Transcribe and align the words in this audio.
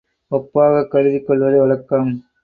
ஒப்பாகக் 0.31 0.87
கருதிக்கொள்வது 0.87 1.59
வழக்கம். 1.59 2.25